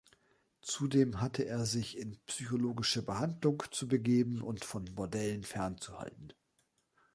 [0.63, 6.33] Zudem hatte er sich in psychologische Behandlung zu begeben und von Bordellen fernzuhalten.